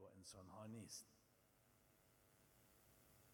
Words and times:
با 0.00 0.10
انسان 0.16 0.48
ها 0.48 0.66
نیست. 0.66 1.06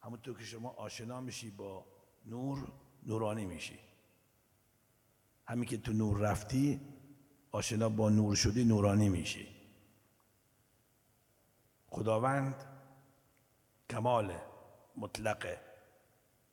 همونطور 0.01 0.39
که 0.39 0.45
شما 0.45 0.71
آشنا 0.71 1.21
میشی 1.21 1.51
با 1.51 1.87
نور 2.25 2.73
نورانی 3.03 3.47
میشی. 3.47 3.79
همین 5.45 5.65
که 5.65 5.77
تو 5.77 5.93
نور 5.93 6.19
رفتی 6.19 6.81
آشنا 7.51 7.89
با 7.89 8.11
نور 8.11 8.37
شدی 8.37 8.65
نورانی 8.65 9.09
میشی. 9.09 9.57
خداوند 11.87 12.65
کمال 13.91 14.39
مطلقه 14.97 15.61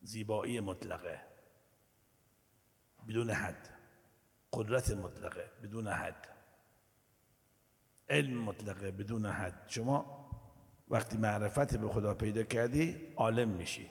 زیبایی 0.01 0.59
مطلقه 0.59 1.21
بدون 3.07 3.29
حد 3.29 3.69
قدرت 4.53 4.91
مطلقه 4.91 5.51
بدون 5.63 5.87
حد. 5.87 6.32
علم 8.13 8.43
مطلقه 8.43 8.91
بدون 8.91 9.25
حد. 9.25 9.63
شما 9.67 10.29
وقتی 10.89 11.17
معرفت 11.17 11.77
به 11.77 11.89
خدا 11.89 12.13
پیدا 12.13 12.43
کردی 12.43 12.95
عالم 13.15 13.49
میشی. 13.49 13.89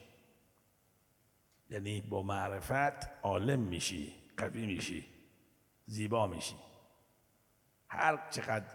یعنی 1.70 2.00
با 2.00 2.22
معرفت 2.22 3.22
عالم 3.22 3.60
میشی 3.60 4.14
قوی 4.36 4.66
میشی 4.66 5.06
زیبا 5.86 6.26
میشی. 6.26 6.56
هر 7.88 8.28
چقدر 8.30 8.66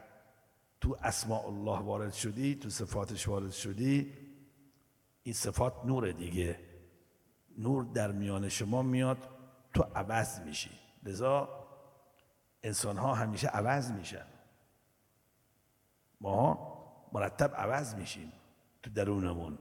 تو 0.81 0.97
اسماء 1.03 1.47
الله 1.47 1.79
وارد 1.79 2.13
شدی 2.13 2.55
تو 2.55 2.69
صفاتش 2.69 3.27
وارد 3.27 3.51
شدی 3.51 4.13
این 5.23 5.33
صفات 5.33 5.85
نور 5.85 6.11
دیگه. 6.11 6.59
نور 7.57 7.83
در 7.83 8.11
میان 8.11 8.49
شما 8.49 8.81
میاد 8.81 9.29
تو 9.73 9.83
عوض 9.83 10.39
میشی. 10.39 10.71
لذا 11.03 11.49
انسان 12.63 12.97
ها 12.97 13.13
همیشه 13.13 13.47
عوض 13.47 13.91
میشن. 13.91 14.36
ما 16.21 16.77
مرتب 17.13 17.55
عوض 17.55 17.95
میشیم 17.95 18.31
تو 18.83 18.89
درونمون. 18.89 19.57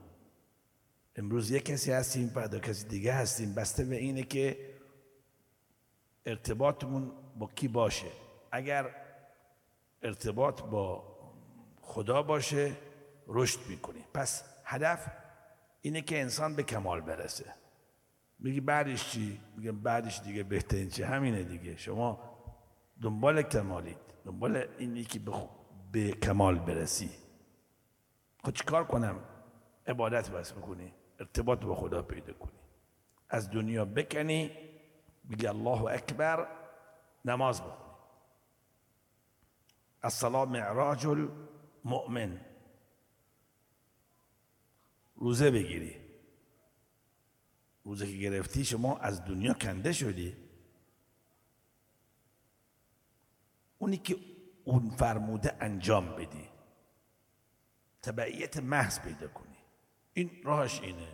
امروز 1.15 1.51
یک 1.51 1.65
کسی 1.65 1.91
هستیم 1.91 2.27
فردا 2.27 2.59
کسی 2.59 2.87
دیگه 2.87 3.13
هستیم. 3.13 3.55
بسته 3.55 3.85
به 3.85 3.95
اینه 3.95 4.23
که 4.23 4.57
ارتباطمون 6.25 7.11
با 7.37 7.47
کی 7.55 7.67
باشه. 7.67 8.11
اگر 8.51 8.95
ارتباط 10.01 10.61
با 10.61 11.03
خدا 11.81 12.23
باشه 12.23 12.75
رشد 13.27 13.59
می‌کنی 13.69 14.03
پس 14.13 14.43
هدف 14.65 15.07
اینه 15.81 16.01
که 16.01 16.21
انسان 16.21 16.55
به 16.55 16.63
کمال 16.63 17.01
برسه. 17.01 17.53
میگی 18.39 18.61
بعدش 18.61 19.09
چی؟ 19.11 19.39
میگم 19.57 19.79
بعدش 19.79 20.19
دیگه 20.19 20.43
بهترین 20.43 20.89
چی 20.89 21.03
همینه 21.03 21.43
دیگه. 21.43 21.77
شما 21.77 22.37
دنبال 23.01 23.41
کمالید. 23.41 23.97
دنبال 24.25 24.67
اینی 24.77 25.03
که 25.03 25.19
به, 25.19 25.31
به 25.91 26.11
کمال 26.11 26.59
برسی. 26.59 27.09
خب 28.43 28.51
چیکار 28.51 28.83
کنم؟ 28.83 29.19
عبادت 29.87 30.31
بس 30.31 30.53
بکنی 30.53 30.93
ارتباط 31.19 31.59
با 31.59 31.75
خدا 31.75 32.01
پیدا 32.01 32.33
کنی. 32.33 32.59
از 33.29 33.49
دنیا 33.51 33.85
بکنی 33.85 34.51
بگی 35.31 35.47
الله 35.47 35.83
اکبر 35.83 36.47
نماز 37.25 37.61
بخونی. 37.61 37.87
الصلاة 40.03 40.45
معراج 40.45 41.07
المؤمن. 41.07 42.41
روزه 45.15 45.51
بگیری. 45.51 45.95
روزه 47.83 48.07
که 48.07 48.17
گرفتی 48.17 48.65
شما 48.65 48.97
از 48.97 49.25
دنیا 49.25 49.53
کنده 49.53 49.93
شدی. 49.93 50.37
اونی 53.77 53.97
که 53.97 54.36
اون 54.67 54.89
فرموده 54.89 55.57
انجام 55.59 56.15
بدی. 56.15 56.49
تبعیت 58.01 58.57
محض 58.57 58.99
پیدا 58.99 59.27
کنی. 59.27 59.57
این 60.13 60.31
راهش 60.43 60.81
اینه. 60.81 61.07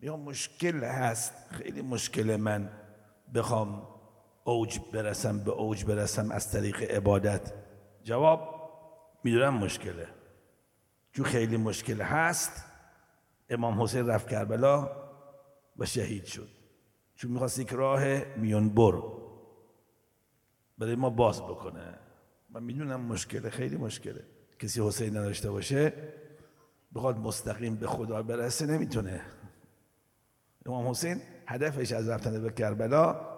یا 0.00 0.16
مشکل 0.16 0.84
هست 0.84 1.34
خیلی 1.50 1.82
مشکل 1.82 2.36
من. 2.36 2.70
بخوام 3.34 3.88
اوج 4.44 4.78
برسم 4.92 5.38
به 5.44 5.50
اوج 5.50 5.84
برسم 5.84 6.30
از 6.30 6.52
طریق 6.52 6.82
عبادت. 6.82 7.52
جواب 8.02 8.70
می‌دونم 9.24 9.54
مشکله. 9.54 10.08
چون 11.12 11.24
خیلی 11.24 11.56
مشکل 11.56 12.00
هست 12.00 12.64
امام 13.50 13.82
حسین 13.82 14.06
رفت 14.06 14.28
کربلا 14.28 14.90
و 15.76 15.86
شهید 15.86 16.24
شد. 16.24 16.48
چون 17.16 17.30
می‌خواست 17.30 17.58
یک 17.58 17.72
راه 17.72 18.24
میون 18.36 18.68
بر 18.68 19.02
برای 20.78 20.94
ما 20.94 21.10
باز 21.10 21.42
بکنه. 21.42 21.98
من 22.54 22.62
می‌دونم 22.62 23.00
مشکله 23.00 23.50
خیلی 23.50 23.76
مشکله. 23.76 24.24
کسی 24.58 24.80
حسین 24.80 25.16
نداشته 25.16 25.50
باشه 25.50 25.92
بخواد 26.94 27.18
مستقیم 27.18 27.76
به 27.76 27.86
خدا 27.86 28.22
برسه 28.22 28.66
نمی‌تونه. 28.66 29.20
امام 30.66 30.88
حسین 30.88 31.20
هدفش 31.46 31.92
از 31.92 32.08
رفتن 32.08 32.42
به 32.42 32.50
کربلا 32.50 33.32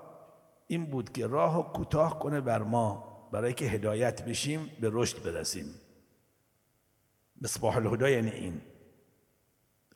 این 0.66 0.86
بود 0.86 1.12
که 1.12 1.26
راه 1.26 1.72
کوتاه 1.72 2.19
کنه 2.19 2.41
بر 2.41 2.62
ما 2.62 3.14
برای 3.32 3.54
که 3.54 3.64
هدایت 3.64 4.25
بشیم 4.25 4.70
به 4.80 4.91
رشد 4.92 5.22
برسیم. 5.22 5.66
مصباح 7.42 7.76
الهدا 7.76 8.08
یعنی 8.08 8.31
این. 8.31 8.60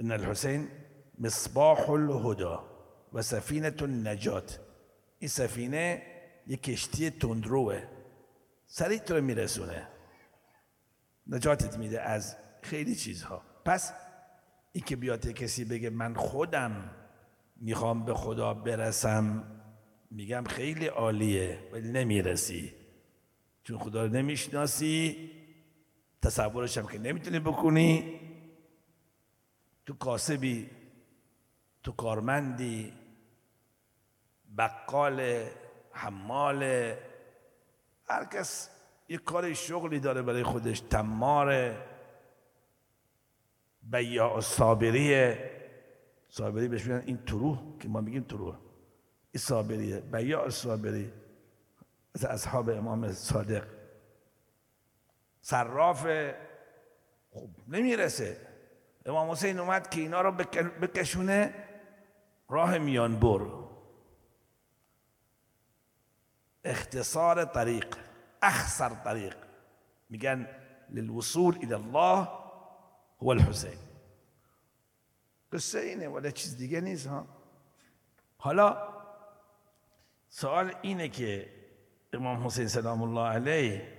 ان 0.00 0.12
الحسین 0.12 0.68
مصباح 1.18 1.90
الهدا 1.90 2.64
و 3.12 3.22
سفینه 3.22 3.74
النجات. 3.80 4.60
این 5.18 5.28
سفینه 5.28 6.02
یک 6.46 6.62
کشتی 6.62 7.10
تندروه. 7.10 7.97
سریع 8.70 8.98
تو 8.98 9.14
رو 9.14 9.20
میرسونه. 9.20 9.88
نجاتت 11.26 11.78
میده 11.78 12.00
از 12.00 12.36
خیلی 12.62 12.94
چیزها. 12.94 13.42
پس 13.64 13.92
این 14.72 14.84
که 14.84 14.96
بیاد 14.96 15.28
کسی 15.28 15.64
بگه 15.64 15.90
من 15.90 16.14
خودم 16.14 16.90
می‌خوام 17.56 18.04
به 18.04 18.14
خدا 18.14 18.54
برسم 18.54 19.44
میگم 20.10 20.44
خیلی 20.44 20.86
عالیه 20.86 21.68
ولی 21.72 21.92
نمی‌رسی. 21.92 22.74
چون 23.64 23.78
خدا 23.78 24.04
رو 24.04 24.12
نمی‌شناسی 24.12 25.30
تصورش 26.22 26.78
هم 26.78 26.86
که 26.86 26.98
نمی‌تونی 26.98 27.38
بکنی. 27.38 28.20
تو 29.86 29.94
کاسبی 29.94 30.70
تو 31.82 31.92
کارمندی 31.92 32.92
بقال 34.58 35.48
حمال 35.92 36.94
هر 38.10 38.24
کس 38.24 38.70
یک 39.08 39.24
کار 39.24 39.54
شغلی 39.54 40.00
داره 40.00 40.22
برای 40.22 40.42
خودش. 40.42 40.80
تماره 40.80 41.76
بیاع 43.82 44.40
صابریه 44.40 45.50
صابری. 46.28 46.68
بهش 46.68 46.84
میگن 46.86 47.02
این 47.06 47.24
تروح 47.24 47.78
که 47.80 47.88
ما 47.88 48.00
میگیم 48.00 48.22
تروح 48.22 48.56
این 49.32 49.40
صابریه 49.40 50.00
بیاع 50.00 50.48
صابری. 50.48 51.12
از 52.14 52.24
اصحاب 52.24 52.70
امام 52.70 53.12
صادق. 53.12 53.64
صراف 55.40 56.06
خوب 57.30 57.50
نمی‌رسه. 57.68 58.36
امام 59.06 59.30
حسین 59.30 59.58
اومد 59.58 59.90
که 59.90 60.00
اینا 60.00 60.20
رو 60.20 60.32
بکشونه. 60.82 61.54
راه 62.48 62.78
میان 62.78 63.20
بر 63.20 63.40
اختصار 66.64 67.44
طریق 67.44 67.96
اخسر 68.42 68.88
طریق 68.88 69.36
میگن 70.10 70.48
للوصول 70.90 71.56
الى 71.62 71.74
الله 71.74 72.28
هو 73.22 73.28
الحسین 73.28 73.78
قصه 75.52 75.78
اینه 75.78 76.08
ولی 76.08 76.32
چیز 76.32 76.56
دیگه 76.56 76.80
نیست 76.80 77.06
ها. 77.06 77.26
حالا 78.38 78.88
سوال 80.28 80.74
اینه 80.82 81.08
که 81.08 81.52
امام 82.12 82.46
حسین 82.46 82.68
سلام 82.68 83.02
الله 83.02 83.28
علیه 83.28 83.98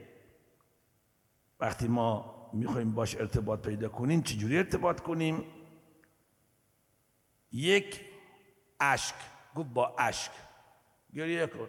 وقتی 1.59 1.87
ما 1.87 2.39
می‌خوایم 2.53 2.91
باش 2.91 3.15
ارتباط 3.15 3.61
پیدا 3.61 3.89
کنیم 3.89 4.21
چجوری 4.21 4.57
ارتباط 4.57 4.99
کنیم؟ 4.99 5.43
یک 7.51 8.05
اشک. 8.79 9.15
گفت 9.55 9.69
با 9.69 9.95
اشک. 9.99 10.31
گریه 11.13 11.47
کن. 11.47 11.67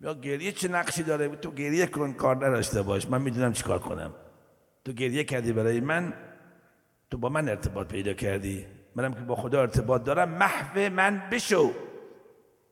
یا 0.00 0.14
گریه 0.14 0.52
چه 0.52 0.68
نقشی 0.68 1.02
داره؟ 1.02 1.28
تو 1.28 1.50
گریه 1.50 1.86
کن 1.86 2.12
کار 2.12 2.46
نداشته 2.46 2.82
باش. 2.82 3.08
من 3.08 3.22
می‌دونم 3.22 3.52
چیکار 3.52 3.78
کنم. 3.78 4.14
تو 4.84 4.92
گریه 4.92 5.24
کردی 5.24 5.52
برای 5.52 5.80
من؟ 5.80 6.14
تو 7.10 7.18
با 7.18 7.28
من 7.28 7.48
ارتباط 7.48 7.86
پیدا 7.86 8.12
کردی؟ 8.12 8.66
منم 8.94 9.14
که 9.14 9.20
با 9.20 9.34
خدا 9.34 9.60
ارتباط 9.60 10.04
دارم. 10.04 10.28
محو 10.28 10.78
من 10.78 11.22
بشو. 11.32 11.70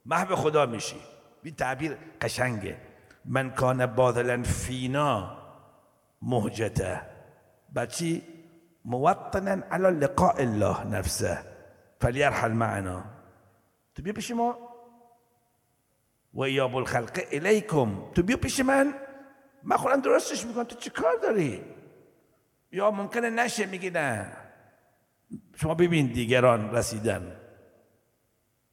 محو 0.07 0.35
خدا 0.35 0.67
میشی. 0.67 0.97
این 1.43 1.55
تعبیر 1.55 1.97
قشنگه. 2.21 2.77
من 3.25 3.51
کان 3.51 3.87
باذلا 3.87 4.43
فینا 4.43 5.37
مهجته 6.23 7.01
بچی 7.77 8.23
موطنا 8.85 9.51
على 9.71 9.91
لقاء 9.91 10.41
الله 10.41 10.87
نفسه. 10.87 11.39
فليرحل 12.01 12.53
معنا. 12.53 13.05
تو 13.95 14.03
بیا 14.03 14.13
پیش 14.13 14.31
ما. 14.31 14.72
و 16.35 16.41
ایاب 16.43 16.77
الخلق 16.77 17.23
الیکم 17.33 18.13
تو 18.15 18.23
بیا 18.23 18.37
پیش 18.37 18.61
من 18.61 18.95
من 19.63 19.77
خودم 19.77 20.01
درستش 20.01 20.47
می‌کنم 20.47 20.65
تو 20.65 20.77
چه 20.77 20.91
کار 20.91 21.17
داری 21.23 21.65
یا 22.73 22.91
ممکنه 22.91 23.31
نشه 23.31 23.67
میگه 23.67 23.91
نه 23.91 24.37
شما 25.57 25.75
ببین 25.75 26.07
دیگران 26.07 26.75
رسیدن 26.75 27.37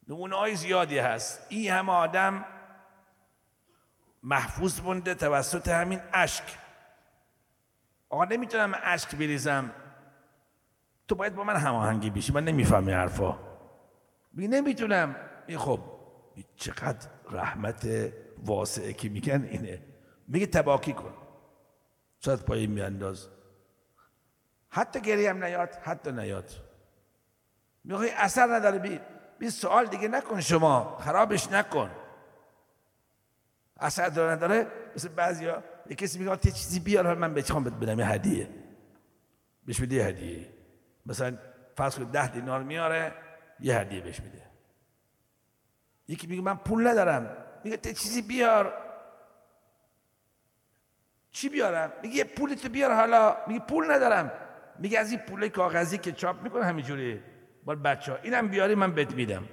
نمونه 0.07 0.35
های 0.35 0.55
زیادی 0.55 0.97
هست 0.97 1.45
این 1.49 1.71
همه 1.71 1.91
آدم 1.91 2.45
محفوظ 4.23 4.81
مونده 4.81 5.15
توسط 5.15 5.67
همین 5.67 5.99
اشک 6.13 6.43
آقا 8.09 8.25
نمی‌تونم 8.25 8.79
اشک 8.83 9.15
بریزم 9.15 9.71
تو 11.07 11.15
باید 11.15 11.35
با 11.35 11.43
من 11.43 11.55
هماهنگی 11.55 12.09
بشی 12.09 12.33
من 12.33 12.43
نمی‌فهمی 12.43 12.91
حرفا 12.91 13.39
می 14.33 14.47
نمی‌تونم 14.47 15.15
خب 15.57 15.79
چقدر 16.55 17.07
رحمت 17.31 17.87
واسعه 18.45 18.93
که 18.93 19.09
میگن 19.09 19.43
اینه. 19.43 19.81
میگه 20.27 20.45
تباکی 20.45 20.93
کن. 20.93 21.13
شاید 22.19 22.39
پایی 22.39 22.67
میانداز. 22.67 23.27
حتی 24.69 25.01
گریه 25.01 25.29
هم 25.29 25.43
نیاد 25.43 25.69
حتی 25.75 26.11
نیاد. 26.11 26.51
میگه 27.83 28.13
اثر 28.17 28.47
نداره. 28.47 28.79
بی 28.79 28.99
بی 29.39 29.49
سوال 29.49 29.85
دیگه 29.85 30.07
نکن 30.07 30.41
شما. 30.41 30.97
خرابش 31.01 31.51
نکن. 31.51 31.91
اثر 33.77 34.09
داره 34.09 34.31
نداره؟ 34.31 34.67
مثل 34.95 35.07
بعضیا. 35.07 35.63
یه 35.89 35.95
کسی 35.95 36.19
میگه 36.19 36.31
یه 36.31 36.51
چیزی 36.51 36.79
بیار 36.79 37.15
من 37.15 37.33
به 37.33 37.41
چخوام 37.41 37.63
بدم. 37.63 37.99
یه 37.99 38.05
هدیه. 38.05 38.49
بهش 39.65 39.79
میده 39.79 40.05
هدیه. 40.05 40.49
مثلا 41.05 41.37
فرض 41.75 41.95
کنید 41.95 42.11
ده 42.11 42.31
دینار 42.31 42.63
میاره 42.63 43.13
یه 43.59 43.77
هدیه 43.77 44.01
بهش 44.01 44.19
میده. 44.19 44.48
یکی 46.09 46.27
میگه 46.27 46.41
من 46.41 46.57
پول 46.57 46.87
ندارم. 46.87 47.37
میگه 47.63 47.77
چیزی 47.77 48.21
بیار. 48.21 48.73
چی 51.31 51.49
بیارم؟ 51.49 51.93
میگه 52.03 52.15
یه 52.15 52.23
پولی 52.23 52.55
تو 52.55 52.69
بیار 52.69 52.91
حالا. 52.93 53.37
میگه 53.47 53.59
پول 53.59 53.91
ندارم. 53.91 54.31
میگه 54.79 54.99
از 54.99 55.11
این 55.11 55.19
پول 55.19 55.47
کاغذی 55.47 55.97
که 55.97 56.11
چاپ 56.11 56.43
می‌کنه 56.43 56.65
همینجوری. 56.65 57.21
بار 57.63 57.75
بچه 57.75 58.11
ها 58.11 58.17
اینم 58.17 58.47
بیاری 58.47 58.75
من 58.75 58.91
بهت 58.95 59.13
میدم. 59.13 59.43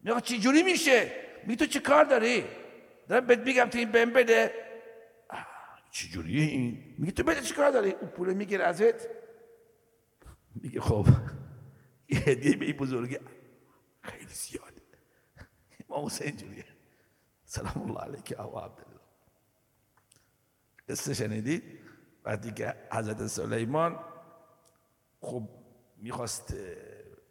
میگه 0.00 0.20
چی 0.20 0.38
جوری 0.38 0.62
میشه؟ 0.62 1.12
میگه 1.46 1.56
تو 1.56 1.66
چه 1.66 1.80
کار 1.80 2.04
داری؟ 2.04 2.44
دارم 3.08 3.26
بهت 3.26 3.38
میگم 3.38 3.64
تو 3.64 3.78
این 3.78 3.92
بهم 3.92 4.12
بده. 4.12 4.54
چی 5.90 6.08
جوریه 6.08 6.44
این؟ 6.44 6.94
میگه 6.98 7.12
تو 7.12 7.22
بده 7.22 7.40
چی 7.40 7.54
کار 7.54 7.70
داری؟ 7.70 7.90
اون 7.90 8.10
پول 8.10 8.34
می‌گیره 8.34 8.64
ازت. 8.64 9.08
میگه 10.54 10.80
خب 10.80 11.06
یه 12.08 12.18
هدیه 12.18 12.56
به 12.56 12.64
این 12.64 12.76
بزرگی. 12.76 13.18
خیلی 14.02 14.26
زیاده 14.28 14.73
حسین 16.02 16.36
جوریه 16.36 16.64
سلام 17.44 17.82
الله 17.82 18.00
علیک 18.00 18.34
ابو 18.38 18.58
عبدالله 18.58 19.00
قصه 20.88 21.14
شنیدید 21.14 21.62
وقتی 22.24 22.52
که 22.52 22.74
حضرت 22.92 23.26
سلیمان 23.26 24.04
خب 25.20 25.48
می‌خواست 25.96 26.54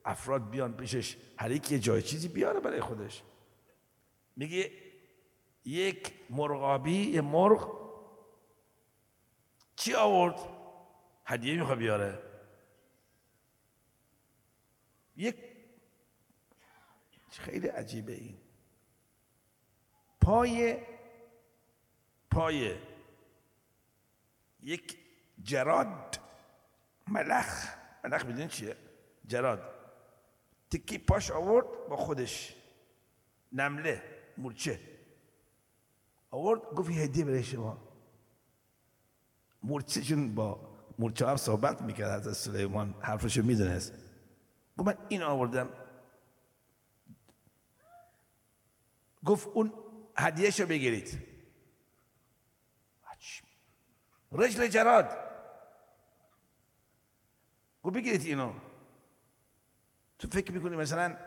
افراد 0.05 0.49
بیان 0.49 0.73
پیشش 0.77 1.17
هر 1.37 1.51
یکی 1.51 1.79
جای 1.79 2.01
چیزی 2.01 2.27
بیاره 2.27 2.59
برای 2.59 2.81
خودش. 2.81 3.23
میگه 4.35 4.71
یک 5.65 6.13
مرغابی 6.29 6.97
یه 6.97 7.21
مرغ 7.21 7.83
چی 9.75 9.93
آورد؟ 9.93 10.35
هدیه 11.25 11.59
می‌خواد 11.59 11.77
بیاره. 11.77 12.19
یک 15.15 15.35
خیلی 17.29 17.67
عجیبه 17.67 18.13
این. 18.13 18.42
پای 20.23 20.77
پای 22.31 22.77
یک 24.61 24.97
جراد 25.43 26.19
ملخ. 27.07 27.75
ملخ 28.03 28.25
بدین 28.25 28.47
چیه؟ 28.47 28.77
جراد. 29.27 29.59
تکی 30.71 30.97
پاش 30.97 31.31
آورد 31.31 31.65
با 31.89 31.95
خودش. 31.95 32.55
نمله 33.51 34.03
مورچه 34.37 34.79
آورد 36.31 36.61
گفت 36.61 36.91
یه 36.91 37.01
هدیه 37.01 37.25
برای 37.25 37.43
شما. 37.43 37.77
مورچه 39.63 40.01
چون 40.01 40.35
با 40.35 40.69
مورچه 40.99 41.27
هم 41.27 41.35
صحبت 41.35 41.81
می‌کرد 41.81 42.27
از 42.27 42.37
سلیمان 42.37 42.95
حرفشو 42.99 43.43
می‌دونست. 43.43 43.93
گفت 44.77 44.87
من 44.87 44.97
این 45.09 45.21
آوردم. 45.21 45.69
گفت 49.25 49.47
اون 49.47 49.82
هدیهشو 50.17 50.65
بگیرید. 50.65 51.33
رجل 54.31 54.67
جراد. 54.67 55.17
گفت 57.83 57.95
بگیرید 57.95 58.21
اینو. 58.21 58.53
تو 60.19 60.27
فکر 60.27 60.51
می‌کنی 60.51 60.75
مثلا 60.75 61.17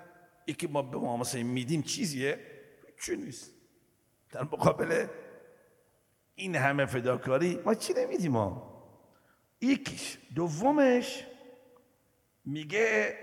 یکی 0.46 0.66
ما 0.66 0.82
به 0.82 0.98
ما 0.98 1.16
مثلا 1.16 1.42
میدیم 1.42 1.82
چیزیه؟ 1.82 2.38
چی 3.04 3.16
نیست. 3.16 3.52
در 4.30 4.42
مقابل 4.42 5.06
این 6.34 6.56
همه 6.56 6.86
فداکاری 6.86 7.56
ما 7.56 7.74
چی 7.74 7.92
نمیدیم؟ 7.92 8.32
ما 8.32 8.76
یکیش. 9.60 10.18
دومش 10.34 11.26
میگه 12.44 13.18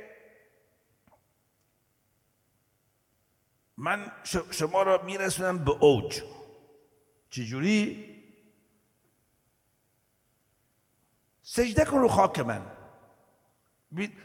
من 3.77 4.11
شما 4.51 4.83
را 4.83 5.03
میرسونم 5.03 5.57
به 5.57 5.71
اوج. 5.71 6.23
چجوری 7.29 8.09
سجده 11.41 11.85
کن 11.85 11.97
رو 11.97 12.07
خاک 12.07 12.39
من. 12.39 12.71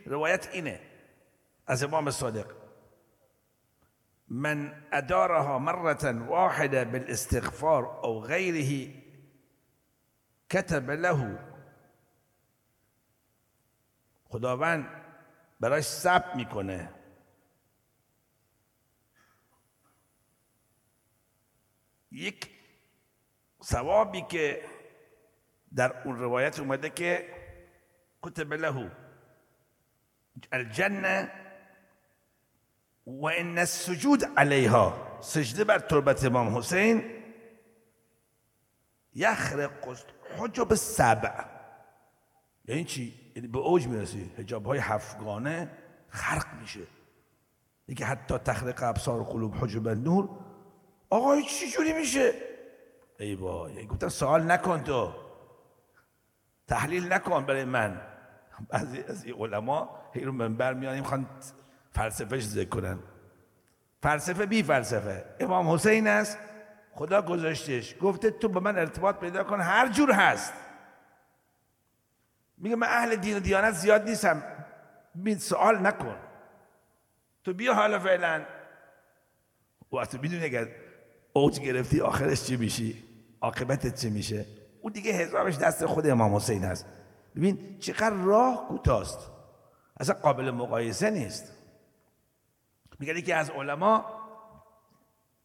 روایت 0.06 0.49
اینه. 0.53 0.81
از 1.67 1.83
امام 1.83 2.11
صادق. 2.11 2.53
من 4.29 4.85
ادارها 4.93 5.59
مرة 5.59 6.12
واحدة 6.12 6.85
بالاستغفار 6.85 7.85
او 8.06 8.21
غيره 8.21 8.95
كتب 10.50 10.91
له. 10.91 11.39
خداوند 14.25 15.05
براش 15.61 15.85
ثبت 15.85 16.37
می‌کنه. 16.37 16.95
یک 22.11 22.51
ثوابی 23.65 24.23
که 24.23 24.63
در 25.75 26.03
اون 26.05 26.19
روایت 26.19 26.61
اومده 26.61 26.91
که 26.91 27.29
کتب 28.23 28.53
له 28.53 28.91
الجنه 30.53 31.33
و 33.07 33.27
ان 33.27 33.59
السجود 33.59 34.25
علیها. 34.37 35.19
سجده 35.21 35.65
بر 35.65 35.79
تربت 35.79 36.25
امام 36.25 36.57
حسین. 36.57 37.03
یخرق 39.15 39.97
حجب 40.38 40.75
سبع 40.75 41.45
یعنی 42.69 42.85
چی؟ 42.85 43.33
یعنی 43.37 43.49
به 43.49 43.59
اوج 43.59 43.87
می‌رسی. 43.87 44.33
حجاب 44.38 44.67
های 44.67 44.79
هفتگانه 44.79 45.71
خرق 46.09 46.61
میشه. 46.61 46.81
دیگه 47.87 48.07
حتی 48.07 48.38
تخرق 48.38 48.83
ابصار 48.83 49.25
قلوب 49.25 49.55
حجب 49.55 49.88
نور 49.88 50.48
آقا 51.11 51.41
چی 51.41 51.71
جوری 51.71 51.93
میشه؟ 51.93 52.33
ای 53.19 53.29
یعنی 53.29 53.87
گفتن 53.87 54.09
سوال 54.09 54.50
نکن 54.50 54.85
تو. 54.85 55.15
تحلیل 56.69 57.12
نکن 57.12 57.47
برای 57.47 57.65
من. 57.65 58.00
بعضی 58.69 59.03
از 59.03 59.25
این 59.25 59.35
علما 59.35 60.00
هی 60.15 60.25
رو 60.25 60.33
منبر 60.33 60.75
میان 60.75 60.99
می‌خوان 60.99 61.27
فلسفهش 61.91 62.45
ذکر 62.45 62.69
کنن. 62.69 62.99
فلسفه 64.03 64.47
بی 64.47 64.62
فلسفه. 64.62 65.25
امام 65.41 65.71
حسین 65.71 66.07
است 66.07 66.38
خدا 66.93 67.23
گذاشتش. 67.23 67.95
گفته 68.00 68.31
تو 68.31 68.49
با 68.49 68.61
من 68.61 68.79
ارتباط 68.79 69.17
پیدا 69.17 69.45
کن 69.45 69.61
هر 69.61 69.88
جور 69.88 70.12
هست. 70.12 70.53
میگه 72.59 72.77
من 72.77 72.87
اهل 72.87 73.17
دین 73.17 73.37
و 73.37 73.41
دیانت 73.41 73.75
زیاد 73.75 74.03
نیستم. 74.03 74.43
بین 75.15 75.38
سوال 75.38 75.79
نکن. 75.79 76.17
تو 77.45 77.55
بیا 77.55 77.75
حالا 77.75 77.99
فعلا. 77.99 78.45
وقتی 79.93 80.19
می‌دونی 80.19 80.45
اگر 80.45 80.69
اوج 81.32 81.61
گرفتی 81.61 82.00
آخرش 82.00 82.44
چی 82.44 82.56
میشی؟ 82.56 83.04
عاقبتت 83.40 84.00
چی 84.00 84.11
میشه؟ 84.11 84.47
اون 84.80 84.92
دیگه 84.92 85.12
حسابش 85.12 85.56
دست 85.56 85.87
خود 85.87 86.06
امام 86.06 86.35
حسین 86.35 86.64
هست 86.64 86.87
ببین 87.37 87.78
چقدر 87.78 88.11
راه 88.11 88.68
کوتاست. 88.68 89.30
اصلا 90.00 90.14
قابل 90.14 90.50
مقایسه 90.50 91.11
نیست. 91.11 91.52
میگه 92.99 93.23
که 93.23 93.35
از 93.35 93.50
علما 93.50 94.04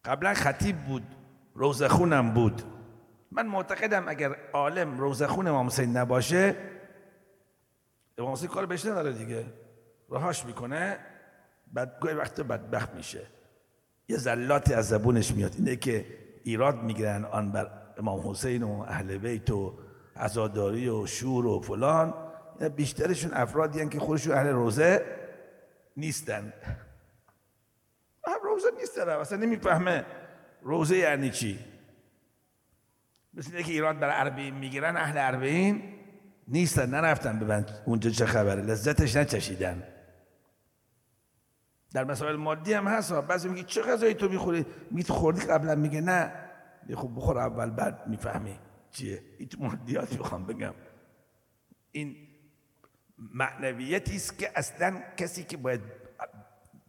قبلا 0.05 0.33
خطیب 0.33 0.77
بود 0.77 1.03
روزخونم 1.55 2.33
بود. 2.33 2.63
من 3.31 3.47
معتقدم 3.47 4.07
اگر 4.07 4.35
عالم 4.53 4.97
روزخون 4.97 5.47
امام 5.47 5.67
حسین 5.67 5.97
نباشه 5.97 6.55
امام 8.17 8.31
حسین 8.31 8.47
کار 8.47 8.65
بهش 8.65 8.85
نداره 8.85 9.13
دیگه. 9.13 9.45
راهاش 10.09 10.45
می‌کنه 10.45 10.99
بعد 11.73 11.97
گوی 12.01 12.13
وقت 12.13 12.41
بدبخت 12.41 12.93
میشه. 12.93 13.27
یه 14.07 14.17
زلاتی 14.17 14.74
از 14.74 14.88
زبونش 14.88 15.31
میاد. 15.31 15.53
اینه 15.57 15.75
که 15.75 16.05
ایراد 16.43 16.83
می‌گیرن 16.83 17.25
آن 17.25 17.51
بر 17.51 17.72
امام 17.98 18.29
حسین 18.29 18.63
و 18.63 18.86
اهل 18.88 19.17
بیت 19.17 19.50
و 19.50 19.79
عزاداری 20.15 20.89
و 20.89 21.05
شور 21.05 21.45
و 21.45 21.60
فلان. 21.62 22.13
بیشترشون 22.75 23.33
افرادی 23.33 23.89
که 23.89 24.00
خودشون 24.00 24.33
اهل 24.33 24.48
روزه 24.48 25.05
نیستن. 25.98 26.53
هم 28.27 28.39
روزه 28.43 28.67
نیستن 28.79 29.10
اصلا 29.10 29.38
نمی‌فهمه 29.38 30.05
روزه 30.62 30.98
یعنی 30.98 31.29
چی. 31.29 31.60
مثل 33.33 33.62
که 33.62 33.72
ایران 33.72 34.00
در 34.00 34.10
عربین 34.10 34.53
می‌گیرن 34.53 34.98
اهل 34.98 35.17
عربین 35.17 35.83
نیستن 36.48 36.89
نرفتن 36.89 37.39
ببند 37.39 37.81
اونجا 37.86 38.10
چه 38.10 38.25
خبره. 38.25 38.62
لذتش 38.62 39.15
نچشیدن. 39.15 39.83
در 41.93 42.03
مسائل 42.03 42.35
مادی 42.35 42.73
هم 42.73 42.88
هست. 42.88 43.13
بعضی 43.13 43.50
میگه 43.50 43.63
چه 43.63 43.81
غذایی 43.81 44.13
تو 44.13 44.29
می‌خوری؟ 44.29 44.65
میگه 44.91 45.07
تو 45.07 45.13
خوردی؟ 45.13 45.41
قبلا 45.41 45.75
میگه 45.75 46.01
نه. 46.01 46.33
خب 46.95 47.12
بخور 47.15 47.38
اول 47.38 47.69
بعد 47.69 48.07
می‌فهمی 48.07 48.59
چیه. 48.91 49.23
تو 49.50 49.63
مادیات 49.63 50.13
می‌خوام 50.13 50.45
بگم. 50.45 50.73
این 51.91 52.15
معنویتی 53.17 54.15
است 54.15 54.39
که 54.39 54.51
اصلا 54.55 55.01
کسی 55.17 55.43
که 55.43 55.57
باید 55.57 55.81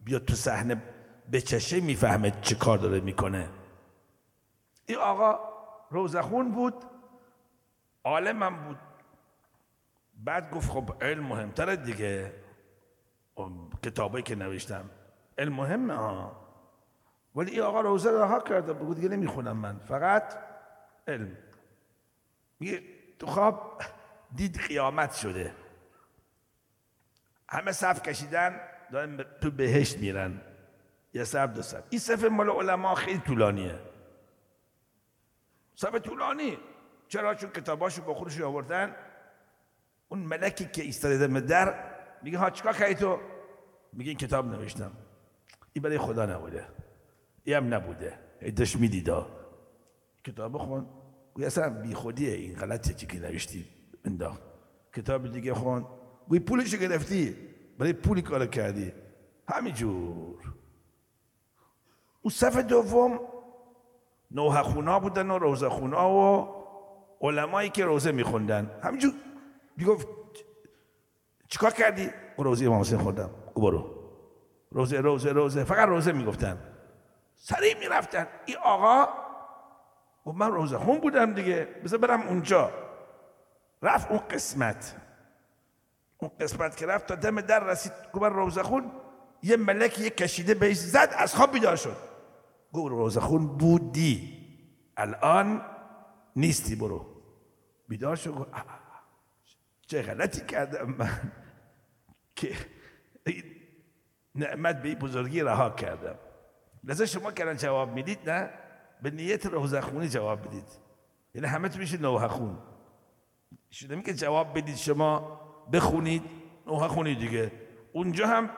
بیاد 0.03 0.25
تو 0.25 0.35
صحنه 0.35 0.83
بچشه 1.31 1.79
می‌فهمه 1.79 2.31
چه 2.41 2.55
کار 2.55 2.77
داره 2.77 2.99
می‌کنه. 2.99 3.49
این 4.85 4.97
آقا 4.97 5.39
روزخون 5.91 6.51
بود 6.51 6.73
عالمم 8.03 8.63
بود. 8.63 8.77
بعد 10.17 10.51
گفت 10.51 10.71
خب 10.71 10.91
علم 11.01 11.23
مهمتره 11.23 11.75
دیگه. 11.75 12.44
کتابایی 13.83 14.23
که 14.23 14.35
نوشتم. 14.35 14.89
علم 15.37 15.91
ها 15.91 16.45
ولی 17.35 17.51
این 17.51 17.61
آقا 17.61 17.81
روزه 17.81 18.11
رها 18.11 18.39
کرده 18.39 18.73
بگو 18.73 18.93
دیگه 18.93 19.09
نمی‌خونم 19.09 19.57
من. 19.57 19.79
فقط 19.79 20.37
علم. 21.07 21.37
میگه 22.59 22.81
تو 23.19 23.27
خواب 23.27 23.81
دید 24.35 24.57
قیامت 24.57 25.13
شده. 25.13 25.53
همه 27.49 27.71
صف 27.71 28.01
کشیدن 28.01 28.59
دارن 28.91 29.25
تو 29.41 29.51
بهشت 29.51 29.97
میرن. 29.97 30.41
یه 31.13 31.23
صف 31.23 31.49
دو 31.49 31.61
صف. 31.61 31.83
این 31.89 31.99
صف 31.99 32.23
مال 32.23 32.49
علما 32.49 32.95
خیلی 32.95 33.19
طولانیه. 33.19 33.79
صف 35.75 35.95
طولانی. 35.95 36.57
چرا؟ 37.07 37.35
چون 37.35 37.49
کتاباشو 37.49 38.01
با 38.01 38.13
خودش 38.13 38.41
آوردن. 38.41 38.95
اون 40.09 40.19
ملکی 40.19 40.65
که 40.65 40.81
ایستاده 40.81 41.27
در 41.27 41.94
میگه 42.25 42.37
ها 42.37 42.49
چیکار 42.49 42.73
کردی 42.73 42.95
تو؟ 42.95 43.19
میگه 43.93 44.09
این 44.09 44.17
کتاب 44.17 44.45
نوشتم. 44.45 44.91
این 45.73 45.83
برای 45.83 45.97
خدا 45.97 46.25
نبوده. 46.25 46.65
این 47.43 47.55
هم 47.55 47.73
نبوده. 47.73 48.19
داشت 48.55 48.75
میدیدا. 48.75 49.27
کتاب 50.23 50.57
خون 50.57 50.85
گوی 51.33 51.45
اصلا 51.45 51.69
بی 51.69 51.93
خودیه 51.93 52.33
این 52.33 52.55
غلطه 52.55 52.93
چی 52.93 53.05
که 53.05 53.19
نوشتی؟ 53.19 53.65
انداخت 54.05 54.41
کتاب 54.93 55.31
دیگه 55.31 55.53
خون. 55.53 55.85
گوی 56.27 56.39
پولش 56.39 56.75
گرفتی. 56.75 57.35
برای 57.79 57.93
پولی 57.93 58.21
کار 58.21 58.45
کردی. 58.45 58.93
همینجور. 59.49 60.53
اون 62.21 62.31
صف 62.31 62.57
دوم 62.57 63.19
نوه 64.31 64.61
خونا 64.61 64.99
بودن 64.99 65.31
و 65.31 65.37
روزه 65.37 65.69
خونا 65.69 66.11
و 66.11 66.55
علمایی 67.21 67.69
که 67.69 67.85
روزه 67.85 68.11
میخوندن. 68.11 68.71
همینجور. 68.83 69.13
می‌گفت 69.77 70.24
چیکار 71.47 71.71
کردی؟ 71.71 72.09
روزه 72.37 72.65
امام 72.65 72.81
حسین 72.81 72.97
خوردم 72.97 73.29
برو. 73.55 73.89
روزه 74.71 75.01
روزه 75.01 75.31
روزه. 75.31 75.63
فقط 75.63 75.87
روزه 75.87 76.11
می‌گفتن. 76.11 76.57
سریع 77.35 77.79
می‌رفتن. 77.79 78.27
این 78.45 78.57
آقا 78.63 79.07
و 80.25 80.31
من 80.31 80.51
روزه 80.51 80.77
خون 80.77 80.99
بودم 80.99 81.33
دیگه. 81.33 81.67
بذار 81.83 81.99
برم 81.99 82.21
اونجا. 82.21 82.71
رفت 83.81 84.11
اون 84.11 84.19
قسمت. 84.19 84.95
اون 86.17 86.31
قسمت 86.39 86.77
که 86.77 86.85
رفت 86.85 87.07
تا 87.07 87.15
دم 87.15 87.41
در 87.41 87.63
رسید. 87.63 87.91
گفت 88.13 88.23
روزه 88.23 88.63
خون 88.63 88.91
یه 89.43 89.57
ملک 89.57 89.99
یه 89.99 90.09
کشیده 90.09 90.53
بهش 90.53 90.77
زد 90.77 91.13
از 91.17 91.35
خواب 91.35 91.51
بیدار 91.51 91.75
شد. 91.75 91.97
گفت 92.73 92.89
روزه 92.89 93.19
خون 93.19 93.47
بودی. 93.47 94.45
الان 94.97 95.65
نیستی 96.35 96.75
برو. 96.75 97.05
بیدار 97.87 98.15
شد 98.15 98.47
چه 99.87 100.01
غلطی 100.01 100.45
کردم 100.45 100.91
من 100.91 101.31
که 102.35 102.55
نعمت 104.35 104.81
به 104.81 104.95
بزرگی 104.95 105.41
رها 105.41 105.69
کردم. 105.69 106.15
لذا 106.83 107.05
شما 107.05 107.31
کردن 107.31 107.57
جواب 107.57 107.93
می‌دید 107.93 108.29
نه؟ 108.29 108.49
به 109.01 109.11
نیت 109.11 109.45
روزخونی 109.45 110.09
جواب 110.09 110.47
بدید. 110.47 110.67
یعنی 111.33 111.47
همه 111.47 111.69
تو 111.69 111.79
میشه 111.79 111.97
نوه 111.97 112.27
خون 112.27 112.57
شده 113.71 114.01
که 114.01 114.13
جواب 114.13 114.57
بدید 114.57 114.75
شما 114.75 115.41
بخونید 115.73 116.23
نوه 116.67 116.87
خونی 116.87 117.15
دیگه. 117.15 117.51
اونجا 117.93 118.27
هم 118.27 118.49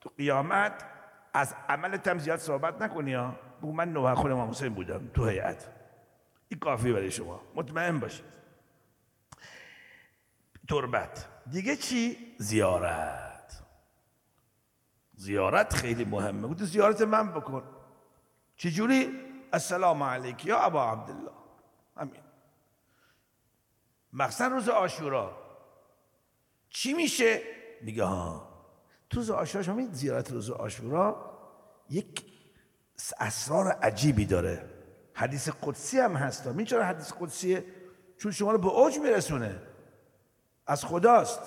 تو 0.00 0.10
قیامت 0.18 0.84
از 1.34 1.54
عملت 1.68 2.08
هم 2.08 2.18
زیاد 2.18 2.38
صحبت 2.38 2.82
نکنی 2.82 3.14
ها. 3.14 3.36
بگو 3.58 3.72
من 3.72 3.92
نوه 3.92 4.14
خون 4.14 4.32
امام 4.32 4.50
حسین 4.50 4.74
بودم 4.74 5.08
تو 5.14 5.26
هیئت. 5.26 5.68
این 6.48 6.60
کافی 6.60 6.92
برای 6.92 7.10
شما. 7.10 7.40
مطمئن 7.54 8.00
باشید. 8.00 8.24
تربت. 10.68 11.26
دیگه 11.50 11.76
چی؟ 11.76 12.34
زیارت. 12.38 13.62
زیارت 15.14 15.74
خیلی 15.74 16.04
مهمه. 16.04 16.48
گفت 16.48 16.64
زیارت 16.64 17.02
من 17.02 17.32
بکن. 17.32 17.62
چجوری؟ 18.56 19.20
السلام 19.52 20.02
علیک 20.02 20.46
یا 20.46 20.58
ابا 20.58 20.92
عبدالله. 20.92 21.30
همین. 21.96 22.22
مخصوصا 24.12 24.46
روز 24.46 24.68
آشورا 24.68 25.36
چی 26.70 26.94
میشه؟ 26.94 27.42
میگه 27.82 28.04
ها. 28.04 28.48
تو 29.10 29.18
روز 29.18 29.30
آشورا 29.30 29.62
شما 29.62 29.86
زیارت 29.92 30.30
روز 30.30 30.50
آشورا 30.50 31.38
یک 31.90 32.24
اسرار 33.20 33.68
عجیبی 33.68 34.26
داره. 34.26 34.70
حدیث 35.14 35.48
قدسی 35.62 35.98
هم 35.98 36.16
هست. 36.16 36.46
می 36.46 36.64
چرا 36.64 36.84
حدیث 36.84 37.12
قدسیه؟ 37.20 37.64
چون 38.18 38.32
شما 38.32 38.52
رو 38.52 38.58
به 38.58 38.68
اوج 38.68 38.98
میرسونه. 38.98 39.62
از 40.66 40.84
خداست. 40.84 41.40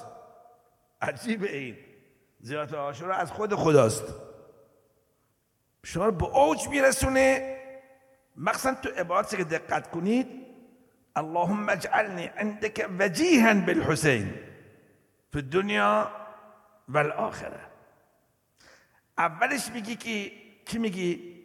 عجیب 1.02 1.44
این. 1.44 1.78
زیارت 2.40 2.74
آشورا 2.74 3.16
از 3.16 3.32
خود 3.32 3.56
خداست. 3.56 4.04
شما 5.84 6.12
به 6.12 6.26
اوج 6.26 6.68
میرسونه. 6.68 7.56
مخصوصا 8.38 8.74
تو 8.74 8.90
عبارت 8.90 9.36
که 9.36 9.44
دقت 9.44 9.92
کنید. 9.92 10.50
اللهم 11.16 11.70
اجعلني 11.70 12.26
عندك 12.26 12.90
وجيها 13.00 13.54
بالحسين 13.54 14.34
في 15.32 15.40
الدنیا 15.40 16.12
و 16.90 16.98
الاخره 16.98 17.60
اولش 19.18 19.70
میگی 19.74 19.96
که 19.96 20.32
کی 20.66 20.78
میگی؟ 20.78 21.36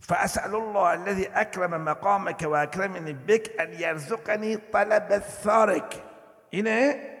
فاسال 0.00 0.54
الله 0.54 0.86
الذي 0.90 1.26
اكرم 1.34 1.84
مقامك 1.84 2.42
واكرمني 2.42 3.12
بك 3.12 3.60
ان 3.60 3.72
يرزقني 3.72 4.56
طلب 4.56 5.12
الثارك 5.12 6.02
اینه؟ 6.50 7.11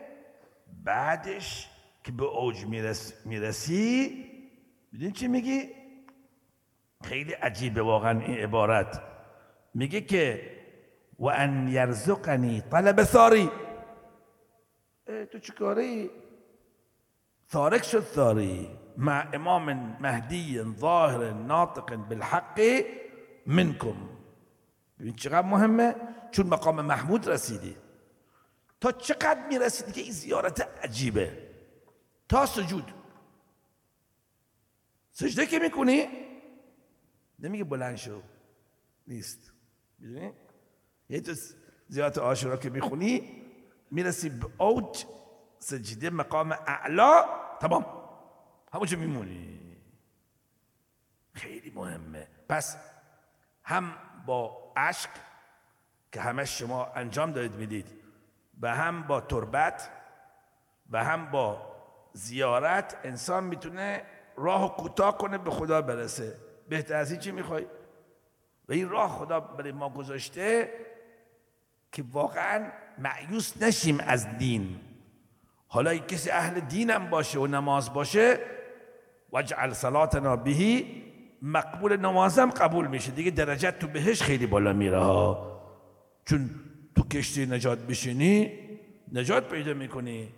بعدش 0.84 1.68
که 2.04 2.12
به 2.12 2.24
اوج 2.24 2.66
میرس 2.66 3.26
می‌رسی 3.26 4.24
می‌دونی 4.92 5.12
چی 5.12 5.28
میگی؟ 5.28 5.68
خیلی 7.04 7.32
عجیبه 7.32 7.82
واقعا 7.82 8.20
این 8.20 8.38
عبارت. 8.38 9.02
میگه 9.74 10.00
که 10.00 10.50
و 11.18 11.26
ان 11.26 11.68
یرزقنی 11.68 12.60
طلب 12.60 13.02
ثاری 13.02 13.50
تو 15.32 15.38
چیکاری 15.38 16.10
ثارک 17.52 17.84
شد 17.84 18.00
ثاری 18.00 18.68
مع 18.96 19.28
امام 19.32 19.96
مهدی 20.00 20.62
ظاهر 20.78 21.30
ناطق 21.30 21.96
بالحق 21.96 22.60
منکم. 23.46 23.96
ببین 25.00 25.14
چقدر 25.14 25.46
مهمه؟ 25.46 25.94
چون 26.30 26.46
مقام 26.46 26.80
محمود 26.80 27.28
رسیدی. 27.28 27.76
تا 28.82 28.92
چقدر 28.92 29.46
می‌رسید 29.48 29.92
که 29.92 30.00
این 30.00 30.12
زیارت 30.12 30.60
عجیبه. 30.84 31.50
تا 32.28 32.46
سجود. 32.46 32.94
سجده 35.12 35.46
که 35.46 35.58
می‌کنی؟ 35.58 36.08
نمیگه 37.38 37.64
بلند 37.64 37.96
شو. 37.96 38.22
نیست. 39.06 39.52
می‌دونی؟ 39.98 40.32
یه 41.08 41.20
تو 41.20 41.34
زیارت 41.88 42.18
آشورا 42.18 42.56
که 42.56 42.70
می‌خونی 42.70 43.42
می‌رسی 43.90 44.28
به 44.28 44.46
اوج 44.62 45.04
سجده 45.58 46.10
مقام 46.10 46.52
اعلا. 46.52 47.24
تمام. 47.60 47.86
همونجا 48.72 48.98
میمونی. 48.98 49.76
خیلی 51.32 51.70
مهمه. 51.70 52.28
پس 52.48 52.76
هم 53.62 53.94
با 54.26 54.72
عشق 54.76 55.10
که 56.12 56.20
همه 56.20 56.44
شما 56.44 56.86
انجام 56.86 57.32
دارید 57.32 57.54
می‌دید 57.54 58.02
و 58.62 58.74
هم 58.74 59.02
با 59.02 59.20
تربت 59.20 59.90
و 60.90 61.04
هم 61.04 61.30
با 61.30 61.72
زیارت 62.12 62.96
انسان 63.04 63.44
می‌تونه 63.44 64.02
راه 64.36 64.76
کوتاه 64.76 65.18
کنه 65.18 65.38
به 65.38 65.50
خدا 65.50 65.82
برسه. 65.82 66.34
بهتر 66.68 66.94
از 66.94 67.20
چی 67.20 67.30
می‌خوای؟ 67.30 67.66
و 68.68 68.72
این 68.72 68.88
راه 68.88 69.10
خدا 69.10 69.40
برای 69.40 69.72
ما 69.72 69.90
گذاشته 69.90 70.72
که 71.92 72.04
واقعا 72.12 72.66
معیوس 72.98 73.62
نشیم 73.62 74.00
از 74.00 74.38
دین. 74.38 74.80
حالا 75.68 75.96
کسی 75.96 76.30
اهل 76.30 76.60
دینم 76.60 77.10
باشه 77.10 77.38
و 77.38 77.46
نماز 77.46 77.92
باشه 77.92 78.38
وجعل 79.32 79.72
صلاتنا 79.72 80.36
بهی 80.36 81.02
مقبول 81.42 81.96
نمازم 81.96 82.50
قبول 82.50 82.86
میشه. 82.86 83.10
دیگه 83.10 83.30
درجت 83.30 83.78
تو 83.78 83.88
بهش 83.88 84.22
خیلی 84.22 84.46
بالا 84.46 84.72
میره 84.72 85.00
چون 86.24 86.50
تو 86.96 87.02
کشتی 87.08 87.46
نجات 87.46 87.78
بشینی 87.78 88.58
نجات 89.12 89.48
پیدا 89.48 89.74
می‌کنی. 89.74 90.34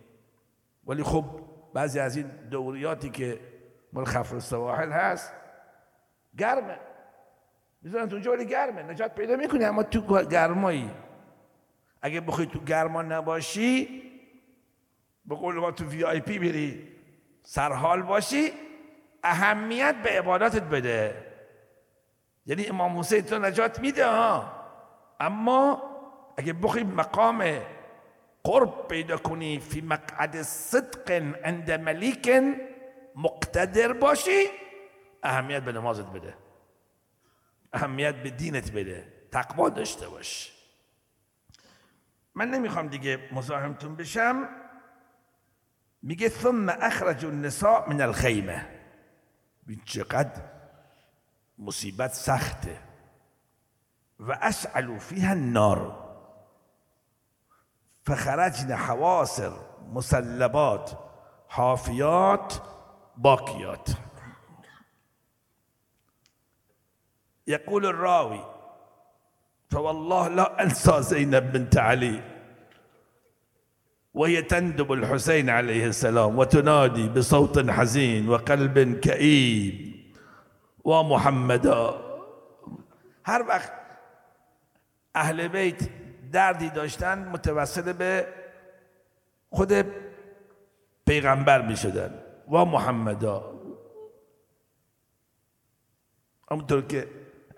ولی 0.87 1.03
خب 1.03 1.25
بعضی 1.75 1.99
از 1.99 2.17
این 2.17 2.27
دوریاتی 2.51 3.11
که 3.11 3.41
مال 3.93 4.05
خفر 4.05 4.35
السواحل 4.35 4.91
هست 4.93 5.33
گرمه. 6.39 6.79
تو 7.93 7.99
اونجا 7.99 8.33
ولی 8.33 8.47
گرمه. 8.47 8.83
نجات 8.83 9.15
پیدا 9.15 9.37
می‌کنی 9.37 9.65
اما 9.65 9.83
تو 9.83 10.25
گرمایی. 10.25 10.91
اگه 12.03 12.21
بخوای 12.21 12.47
تو 12.47 12.61
گرما 12.61 13.03
نباشی 13.03 14.03
به 15.25 15.35
قول 15.35 15.55
ما 15.55 15.71
تو 15.71 15.85
وی 15.85 16.05
آی 16.05 16.21
پی 16.21 16.39
بری 16.39 16.89
سرحال 17.43 18.03
باشی 18.03 18.53
اهمیت 19.23 19.95
به 20.03 20.11
عبادتت 20.11 20.63
بده. 20.63 21.25
یعنی 22.47 22.67
امام 22.67 22.99
حسین 22.99 23.21
تو 23.21 23.39
نجات 23.39 23.81
میده 23.81 24.07
ها. 24.07 24.53
اما 25.21 25.94
بخوای 26.37 26.85
مقام 26.85 27.61
قرب 28.45 29.17
کنی 29.23 29.61
فی 29.61 29.81
مقعد 29.81 30.43
صدق 30.43 31.11
عند 31.45 31.71
ملیک 31.71 32.31
مقتدر 33.17 33.93
باشی 33.93 34.47
اهمیت 35.23 35.63
به 35.63 35.73
نمازت 35.73 36.07
بده. 36.07 36.35
اهمیت 37.73 38.15
به 38.15 38.31
دینت 38.31 38.73
بده. 38.73 39.13
تقوا 39.33 39.69
داشته 39.69 40.09
باش. 40.09 40.53
من 42.35 42.51
نمیخوام 42.51 42.89
دیگه 42.89 43.29
مزاحمتون 43.33 43.97
بشم. 43.97 44.49
میگه 46.03 46.29
ثم 46.29 46.69
اخرج 46.69 47.25
النساء 47.25 47.89
من 47.89 48.01
الخیمه. 48.01 48.67
چقدر 49.85 50.43
مصیبت 51.59 52.13
سخته. 52.13 52.79
و 54.21 54.33
اسعلوا 54.33 54.99
فيها 54.99 55.31
النار. 55.31 56.04
فخرجن 58.05 58.77
حواصر 58.77 59.53
مسلبات 59.89 60.91
حافيات 61.49 62.55
باقيات. 63.17 63.89
يقول 67.47 67.87
الراوي 67.87 68.45
فوالله 69.71 70.29
لا 70.29 70.63
أنسى 70.63 71.03
زينب 71.03 71.53
بنت 71.53 71.77
علي. 71.77 72.23
وهي 74.15 74.43
تندب 74.43 74.93
الحسين 74.93 75.51
عليه 75.51 75.87
السلام 75.87 76.39
وتنادي 76.39 77.09
بصوت 77.09 77.71
حزين 77.71 78.29
وقلب 78.29 79.01
كئيب 79.01 79.95
ومحمدا. 80.85 82.01
هر 83.25 83.43
وقت 83.43 83.73
أهل 85.17 85.49
بیت 85.49 86.04
دردی 86.35 86.71
داشتن 86.71 87.19
متوسل 87.33 87.93
به 87.93 88.27
خود 89.51 89.73
پیغمبر 91.07 91.63
می 91.63 91.77
شدن 91.77 92.11
و 92.53 92.65
محمدا. 92.65 93.39
همونطور 96.51 96.83
که 96.83 97.09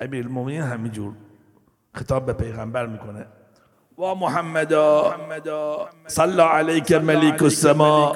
امیر 0.00 0.24
المومنین 0.26 0.62
همینجور 0.62 1.12
خطاب 1.94 2.26
به 2.26 2.32
پیغمبر 2.32 2.86
می‌کنه. 2.86 3.26
و 3.98 4.14
محمدا. 4.14 5.14
صلى 6.06 6.42
عليك 6.42 6.92
ملك 6.92 7.42
السماء 7.42 8.12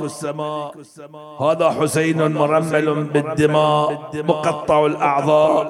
هذا 1.41 1.71
حسين 1.71 2.27
مرمل 2.27 3.05
بالدماء 3.05 3.93
مقطع 4.15 4.79
الأعضاء 4.85 5.67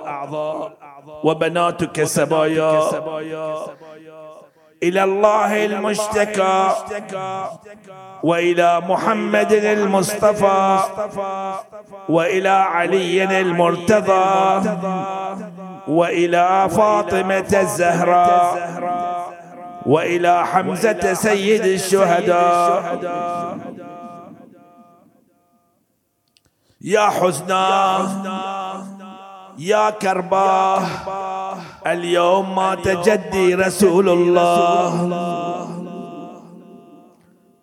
وبناتك 1.24 2.04
سبايا. 2.04 2.80
إلى 4.82 5.04
الله 5.04 5.64
المشتكى 5.64 6.70
وإلى 8.22 8.80
محمد 8.80 9.52
المصطفى 9.52 10.78
وإلى 12.08 12.48
علي 12.48 13.40
المرتضى 13.40 14.70
وإلى 15.88 16.68
فاطمة 16.70 17.58
الزهراء 17.60 18.70
وإلى 19.86 20.46
حمزة 20.46 21.14
سيد 21.14 21.64
الشهداء 21.64 22.98
يا 26.80 27.08
حزنا 27.08 28.06
يا 29.58 29.90
كرباه 29.90 30.80
اليوم 31.86 32.54
مات 32.54 32.88
جدي 32.88 33.54
رسول 33.54 34.08
الله. 34.08 35.10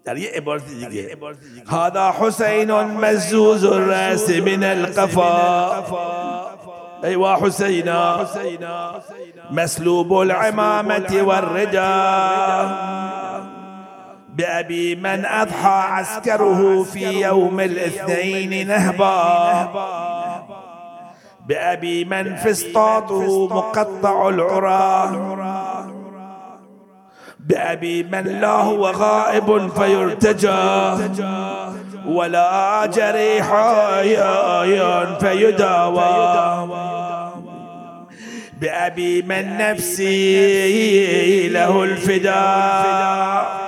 در 0.06 0.18
یه 0.18 0.30
عبارت 0.36 0.64
دیگه 0.68 1.18
هذا 1.70 2.12
حسین 2.12 2.72
مزوز 2.72 3.64
الرأس 3.66 4.30
من 4.30 4.64
القفا 4.64 5.84
أيوا 7.04 7.36
حسينا 7.36 8.28
مسلوب 9.52 10.22
العمامة 10.22 11.22
والرداء 11.22 12.88
بأبي 14.30 14.96
من 14.96 15.26
أضحى 15.26 15.82
عسكره 15.92 16.84
في 16.84 17.22
يوم 17.22 17.60
الاثنين 17.60 18.68
نهبا 18.68 20.17
بأبي 21.48 22.06
من 22.06 22.36
فسطاطه 22.36 23.48
مقطع 23.48 24.30
العرى. 24.30 25.12
بأبي 27.40 28.04
من 28.04 28.24
لا 28.24 28.52
هو 28.52 28.88
غائب 28.88 29.72
فيرتجى. 29.78 30.96
ولا 32.08 32.86
جريح 32.86 33.52
فيداوى. 35.20 36.68
بأبي 38.62 39.22
من 39.22 39.58
نفسي 39.58 41.48
له 41.50 41.84
الفداء. 41.84 43.67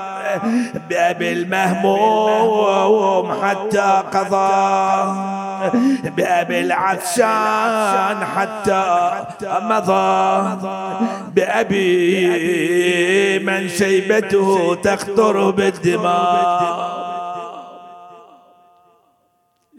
بأبي 0.90 1.34
المهموم 1.34 3.26
حتى 3.42 4.04
قضى. 4.14 4.50
بأبي 6.10 6.60
العطشان 6.62 8.18
حتى 8.26 8.74
مضى. 9.62 10.58
بأبي 11.36 11.90
من 13.40 13.70
شيبته 13.70 14.76
تخطر 14.76 15.52
بالدماء. 15.52 17.00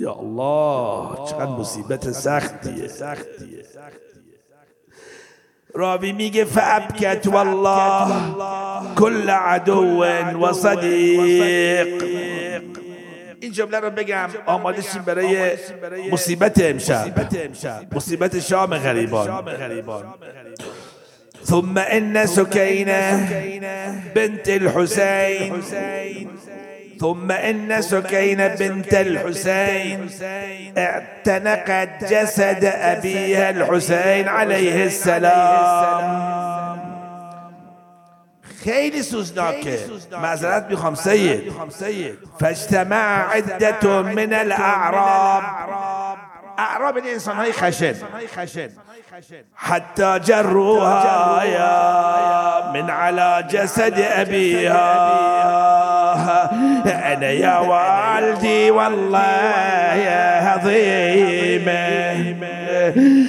يا 0.00 0.12
الله 0.12 1.26
مصیبت 1.58 2.08
سختیه 2.08 2.88
سختیه 2.88 3.62
راوی 5.74 6.12
میگه 6.12 6.44
فابکت 6.44 7.26
والله. 7.26 8.94
كل 8.98 9.30
عدو 9.30 10.04
و 10.42 10.52
صدیق 10.52 12.02
این 13.40 13.52
جمله 13.52 13.80
رو 13.80 13.90
بگم 13.90 14.28
آماده 14.46 14.82
شیم 14.82 15.02
برای 15.02 15.52
مصیبت 16.12 16.60
امشب 16.62 17.94
مصیبت 17.94 18.38
شام 18.38 18.78
غریبان 18.78 19.44
ثم 21.44 21.78
إن 21.78 22.26
سكينة 22.26 23.28
بنت 24.14 24.48
الحسين. 24.48 25.52
ثم 27.00 27.30
إن 27.30 27.82
سكينة 27.82 28.48
بنت 28.48 28.94
الحسين 28.94 30.10
اعتنقت 30.78 32.04
جسد 32.04 32.64
أبيها 32.64 33.50
الحسين 33.50 34.28
عليه 34.28 34.84
السلام. 34.84 36.40
خیلی 38.64 39.02
سوزناکه 39.02 39.78
معذرت 40.12 40.66
میخوام 40.70 40.94
سید 40.94 41.52
فاجتمع 42.40 43.34
عدة 43.34 44.02
من 44.02 44.32
الأعراب. 44.32 45.42
أعراب 46.58 46.96
این 46.96 47.06
انسان 47.06 47.36
های 47.36 47.52
خشن. 47.52 47.94
حتى 49.54 50.18
جروها 50.18 51.42
من 52.74 52.90
على 52.90 53.44
جسد 53.48 54.00
أبيها. 54.00 55.20
أنا 56.14 56.69
يا 57.30 57.58
والدي 57.58 58.70
والله 58.70 59.94
يا 59.94 60.54
هضيمة. 60.54 61.90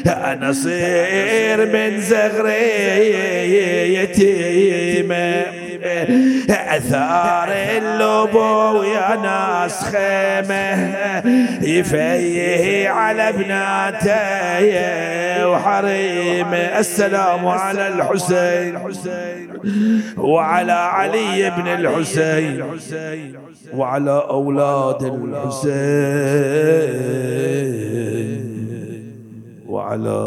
أنا 0.08 0.52
صير 0.52 1.66
من 1.66 2.02
زغري 2.02 3.14
يتيمة. 3.96 5.46
أثار 6.50 7.48
اللبو 7.52 8.84
يا 8.84 9.16
ناس 9.16 9.84
خيمة 9.84 10.92
يفيه 11.62 12.90
على 12.90 13.32
بناته 13.32 14.22
وحريمه 15.48 16.58
السلام 16.58 17.48
على 17.48 17.88
الحسين 17.88 18.78
وعلى 20.18 20.72
علي 20.72 21.50
بن 21.50 21.68
الحسين 21.68 22.64
وعلى 23.74 24.26
أولاد 24.30 25.04
الحسين 27.92 28.52
وعلى 29.68 30.20